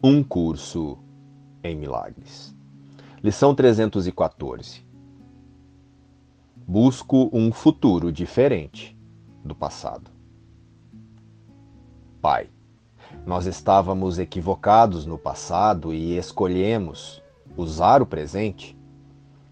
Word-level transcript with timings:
Um 0.00 0.22
curso 0.22 0.96
em 1.60 1.74
milagres. 1.74 2.54
Lição 3.20 3.52
314. 3.52 4.86
Busco 6.54 7.28
um 7.32 7.50
futuro 7.50 8.12
diferente 8.12 8.96
do 9.44 9.56
passado. 9.56 10.08
Pai, 12.22 12.48
nós 13.26 13.46
estávamos 13.46 14.20
equivocados 14.20 15.04
no 15.04 15.18
passado 15.18 15.92
e 15.92 16.16
escolhemos 16.16 17.20
usar 17.56 18.00
o 18.00 18.06
presente 18.06 18.78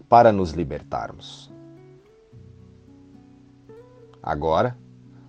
para 0.07 0.31
nos 0.31 0.51
libertarmos. 0.51 1.51
Agora, 4.23 4.77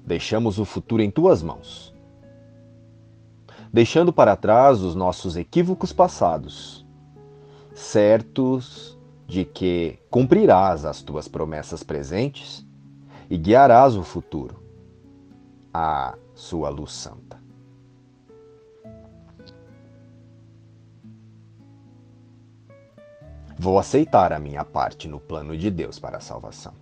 deixamos 0.07 0.61
o 0.61 0.65
futuro 0.65 1.03
em 1.03 1.11
tuas 1.11 1.43
mãos 1.43 1.98
deixando 3.73 4.13
para 4.13 4.37
trás 4.37 4.81
os 4.81 4.95
nossos 4.95 5.37
equívocos 5.37 5.93
passados, 5.93 6.87
certos 7.75 8.99
de 9.27 9.45
que 9.45 9.99
cumprirás 10.11 10.85
as 10.85 11.03
tuas 11.03 11.29
promessas 11.29 11.83
presentes 11.83 12.67
e 13.29 13.37
guiarás 13.37 13.95
o 13.95 14.03
futuro 14.03 14.63
à 15.73 16.17
sua 16.35 16.71
luz 16.71 16.93
santa. 16.93 17.39
Vou 23.59 23.79
aceitar 23.79 24.33
a 24.33 24.39
minha 24.39 24.65
parte 24.65 25.09
no 25.09 25.19
plano 25.19 25.57
de 25.57 25.69
Deus 25.69 25.99
para 25.99 26.19
a 26.19 26.21
salvação. 26.21 26.73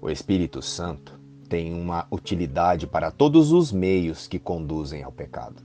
O 0.00 0.08
Espírito 0.08 0.62
Santo 0.62 1.19
tem 1.50 1.74
uma 1.74 2.06
utilidade 2.12 2.86
para 2.86 3.10
todos 3.10 3.50
os 3.50 3.72
meios 3.72 4.28
que 4.28 4.38
conduzem 4.38 5.02
ao 5.02 5.10
pecado. 5.10 5.60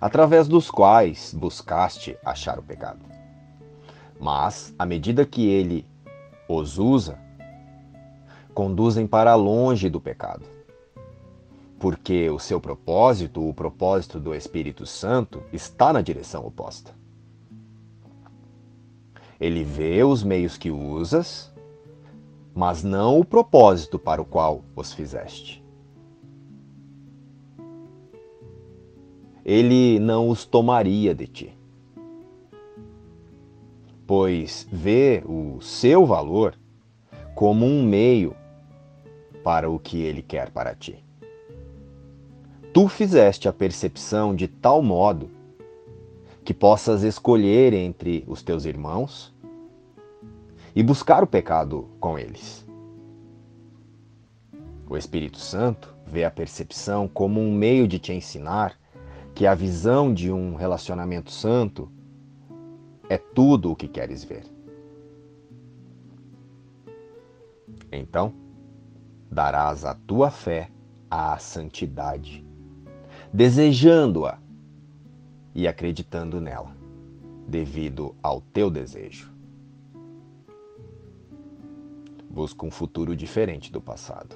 Através 0.00 0.48
dos 0.48 0.70
quais 0.70 1.34
buscaste 1.34 2.16
achar 2.24 2.58
o 2.58 2.62
pecado. 2.62 3.00
Mas, 4.18 4.74
à 4.78 4.86
medida 4.86 5.26
que 5.26 5.46
ele 5.46 5.86
os 6.48 6.78
usa, 6.78 7.18
conduzem 8.54 9.06
para 9.06 9.34
longe 9.34 9.90
do 9.90 10.00
pecado. 10.00 10.46
Porque 11.78 12.30
o 12.30 12.38
seu 12.38 12.58
propósito, 12.58 13.46
o 13.46 13.52
propósito 13.52 14.18
do 14.18 14.34
Espírito 14.34 14.86
Santo, 14.86 15.42
está 15.52 15.92
na 15.92 16.00
direção 16.00 16.46
oposta. 16.46 16.94
Ele 19.38 19.62
vê 19.62 20.02
os 20.02 20.22
meios 20.22 20.56
que 20.56 20.70
usas 20.70 21.52
mas 22.54 22.84
não 22.84 23.18
o 23.18 23.24
propósito 23.24 23.98
para 23.98 24.22
o 24.22 24.24
qual 24.24 24.62
os 24.76 24.92
fizeste. 24.92 25.62
Ele 29.44 29.98
não 29.98 30.28
os 30.28 30.44
tomaria 30.46 31.14
de 31.14 31.26
ti, 31.26 31.58
pois 34.06 34.66
vê 34.72 35.22
o 35.26 35.60
seu 35.60 36.06
valor 36.06 36.56
como 37.34 37.66
um 37.66 37.82
meio 37.84 38.34
para 39.42 39.68
o 39.68 39.78
que 39.78 40.00
ele 40.00 40.22
quer 40.22 40.50
para 40.50 40.74
ti. 40.74 41.04
Tu 42.72 42.88
fizeste 42.88 43.48
a 43.48 43.52
percepção 43.52 44.34
de 44.34 44.48
tal 44.48 44.80
modo 44.80 45.30
que 46.44 46.54
possas 46.54 47.02
escolher 47.02 47.72
entre 47.72 48.24
os 48.26 48.42
teus 48.42 48.64
irmãos 48.64 49.33
e 50.74 50.82
buscar 50.82 51.22
o 51.22 51.26
pecado 51.26 51.88
com 52.00 52.18
eles. 52.18 52.66
O 54.88 54.96
Espírito 54.96 55.38
Santo 55.38 55.94
vê 56.06 56.24
a 56.24 56.30
percepção 56.30 57.06
como 57.06 57.40
um 57.40 57.54
meio 57.54 57.86
de 57.86 57.98
te 57.98 58.12
ensinar 58.12 58.78
que 59.34 59.46
a 59.46 59.54
visão 59.54 60.12
de 60.12 60.32
um 60.32 60.54
relacionamento 60.54 61.30
santo 61.30 61.90
é 63.08 63.16
tudo 63.16 63.70
o 63.70 63.76
que 63.76 63.88
queres 63.88 64.24
ver. 64.24 64.44
Então, 67.90 68.32
darás 69.30 69.84
a 69.84 69.94
tua 69.94 70.30
fé 70.30 70.70
à 71.10 71.38
santidade, 71.38 72.44
desejando-a 73.32 74.38
e 75.54 75.68
acreditando 75.68 76.40
nela, 76.40 76.76
devido 77.46 78.14
ao 78.22 78.40
teu 78.40 78.70
desejo 78.70 79.33
busca 82.34 82.66
um 82.66 82.70
futuro 82.70 83.14
diferente 83.14 83.70
do 83.70 83.80
passado. 83.80 84.34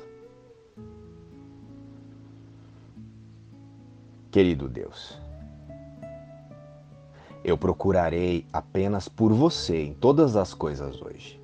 Querido 4.30 4.68
Deus, 4.68 5.18
eu 7.42 7.58
procurarei 7.58 8.46
apenas 8.52 9.08
por 9.08 9.32
você 9.32 9.82
em 9.82 9.94
todas 9.94 10.36
as 10.36 10.54
coisas 10.54 11.02
hoje. 11.02 11.40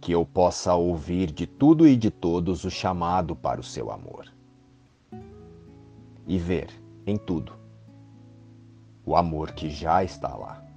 Que 0.00 0.12
eu 0.12 0.24
possa 0.24 0.74
ouvir 0.74 1.30
de 1.30 1.46
tudo 1.46 1.86
e 1.86 1.94
de 1.94 2.10
todos 2.10 2.64
o 2.64 2.70
chamado 2.70 3.36
para 3.36 3.60
o 3.60 3.64
seu 3.64 3.90
amor. 3.90 4.32
E 6.26 6.38
ver 6.38 6.70
em 7.06 7.18
tudo 7.18 7.52
o 9.04 9.16
amor 9.16 9.52
que 9.52 9.68
já 9.68 10.02
está 10.02 10.34
lá. 10.34 10.67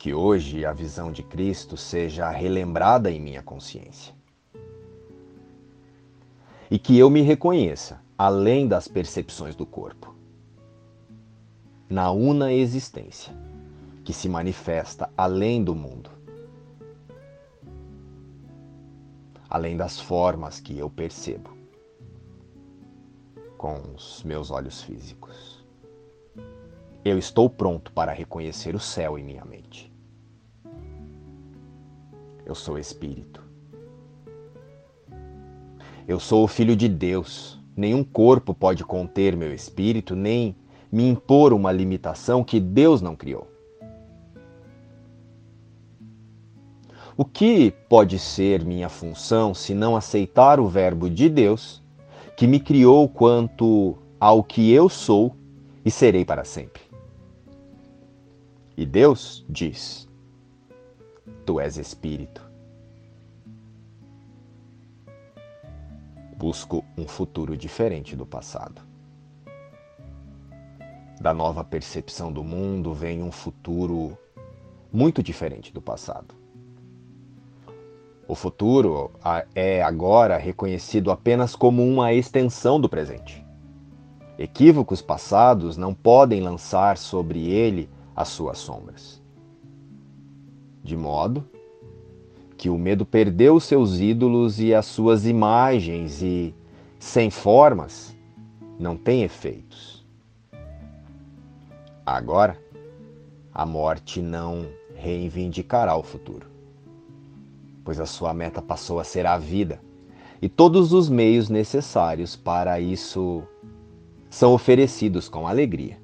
Que 0.00 0.14
hoje 0.14 0.64
a 0.64 0.72
visão 0.72 1.12
de 1.12 1.22
Cristo 1.22 1.76
seja 1.76 2.30
relembrada 2.30 3.10
em 3.10 3.20
minha 3.20 3.42
consciência. 3.42 4.14
E 6.70 6.78
que 6.78 6.98
eu 6.98 7.10
me 7.10 7.20
reconheça 7.20 8.00
além 8.16 8.66
das 8.66 8.88
percepções 8.88 9.54
do 9.54 9.66
corpo, 9.66 10.14
na 11.86 12.10
una 12.10 12.50
existência 12.50 13.30
que 14.02 14.14
se 14.14 14.26
manifesta 14.26 15.12
além 15.18 15.62
do 15.62 15.74
mundo, 15.74 16.08
além 19.50 19.76
das 19.76 20.00
formas 20.00 20.60
que 20.60 20.78
eu 20.78 20.88
percebo 20.88 21.50
com 23.58 23.78
os 23.94 24.22
meus 24.22 24.50
olhos 24.50 24.82
físicos. 24.82 25.62
Eu 27.04 27.18
estou 27.18 27.50
pronto 27.50 27.92
para 27.92 28.12
reconhecer 28.12 28.74
o 28.74 28.80
céu 28.80 29.18
em 29.18 29.24
minha 29.24 29.44
mente. 29.44 29.89
Eu 32.50 32.54
sou 32.56 32.76
espírito. 32.76 33.40
Eu 36.08 36.18
sou 36.18 36.42
o 36.42 36.48
filho 36.48 36.74
de 36.74 36.88
Deus. 36.88 37.60
Nenhum 37.76 38.02
corpo 38.02 38.52
pode 38.52 38.84
conter 38.84 39.36
meu 39.36 39.54
espírito, 39.54 40.16
nem 40.16 40.56
me 40.90 41.08
impor 41.08 41.52
uma 41.52 41.70
limitação 41.70 42.42
que 42.42 42.58
Deus 42.58 43.00
não 43.00 43.14
criou. 43.14 43.46
O 47.16 47.24
que 47.24 47.70
pode 47.88 48.18
ser 48.18 48.64
minha 48.64 48.88
função 48.88 49.54
se 49.54 49.72
não 49.72 49.94
aceitar 49.94 50.58
o 50.58 50.66
Verbo 50.66 51.08
de 51.08 51.28
Deus, 51.28 51.80
que 52.36 52.48
me 52.48 52.58
criou 52.58 53.08
quanto 53.08 53.96
ao 54.18 54.42
que 54.42 54.72
eu 54.72 54.88
sou 54.88 55.36
e 55.84 55.90
serei 55.90 56.24
para 56.24 56.42
sempre? 56.42 56.82
E 58.76 58.84
Deus 58.84 59.46
diz: 59.48 60.09
Tu 61.44 61.60
és 61.60 61.76
espírito. 61.76 62.48
Busco 66.36 66.84
um 66.96 67.06
futuro 67.06 67.56
diferente 67.56 68.14
do 68.16 68.24
passado. 68.24 68.82
Da 71.20 71.34
nova 71.34 71.62
percepção 71.62 72.32
do 72.32 72.42
mundo 72.42 72.94
vem 72.94 73.22
um 73.22 73.30
futuro 73.30 74.16
muito 74.92 75.22
diferente 75.22 75.72
do 75.72 75.82
passado. 75.82 76.34
O 78.26 78.34
futuro 78.34 79.10
é 79.54 79.82
agora 79.82 80.38
reconhecido 80.38 81.10
apenas 81.10 81.54
como 81.54 81.82
uma 81.82 82.12
extensão 82.12 82.80
do 82.80 82.88
presente. 82.88 83.44
Equívocos 84.38 85.02
passados 85.02 85.76
não 85.76 85.92
podem 85.92 86.40
lançar 86.40 86.96
sobre 86.96 87.50
ele 87.50 87.90
as 88.16 88.28
suas 88.28 88.58
sombras 88.58 89.19
de 90.82 90.96
modo 90.96 91.44
que 92.56 92.68
o 92.68 92.76
medo 92.76 93.06
perdeu 93.06 93.58
seus 93.58 93.98
ídolos 93.98 94.60
e 94.60 94.74
as 94.74 94.86
suas 94.86 95.26
imagens 95.26 96.20
e, 96.20 96.54
sem 96.98 97.30
formas, 97.30 98.14
não 98.78 98.96
tem 98.96 99.22
efeitos. 99.22 100.04
Agora, 102.04 102.58
a 103.52 103.64
morte 103.64 104.20
não 104.20 104.66
reivindicará 104.94 105.96
o 105.96 106.02
futuro, 106.02 106.46
pois 107.84 107.98
a 107.98 108.06
sua 108.06 108.34
meta 108.34 108.60
passou 108.60 109.00
a 109.00 109.04
ser 109.04 109.26
a 109.26 109.38
vida 109.38 109.80
e 110.42 110.48
todos 110.48 110.92
os 110.92 111.08
meios 111.08 111.48
necessários 111.48 112.36
para 112.36 112.80
isso 112.80 113.42
são 114.28 114.52
oferecidos 114.52 115.28
com 115.28 115.46
alegria. 115.46 115.98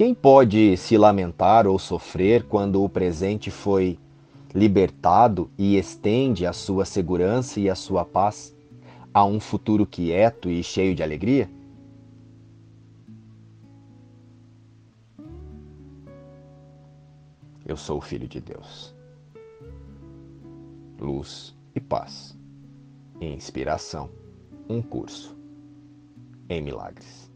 Quem 0.00 0.14
pode 0.14 0.78
se 0.78 0.96
lamentar 0.96 1.66
ou 1.66 1.78
sofrer 1.78 2.44
quando 2.44 2.82
o 2.82 2.88
presente 2.88 3.50
foi 3.50 3.98
libertado 4.54 5.50
e 5.58 5.76
estende 5.76 6.46
a 6.46 6.54
sua 6.54 6.86
segurança 6.86 7.60
e 7.60 7.68
a 7.68 7.74
sua 7.74 8.02
paz 8.02 8.56
a 9.12 9.26
um 9.26 9.38
futuro 9.38 9.84
quieto 9.84 10.48
e 10.48 10.62
cheio 10.62 10.94
de 10.94 11.02
alegria? 11.02 11.50
Eu 17.66 17.76
sou 17.76 17.98
o 17.98 18.00
Filho 18.00 18.26
de 18.26 18.40
Deus. 18.40 18.94
Luz 20.98 21.54
e 21.74 21.80
paz. 21.80 22.34
Inspiração. 23.20 24.08
Um 24.66 24.80
curso 24.80 25.36
em 26.48 26.62
milagres. 26.62 27.29